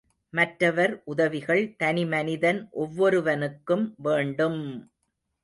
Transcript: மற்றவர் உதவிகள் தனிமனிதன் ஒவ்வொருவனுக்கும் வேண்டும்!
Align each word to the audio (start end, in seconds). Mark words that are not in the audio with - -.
மற்றவர் 0.33 0.93
உதவிகள் 1.05 1.61
தனிமனிதன் 1.79 2.61
ஒவ்வொருவனுக்கும் 2.79 3.85
வேண்டும்! 3.99 4.61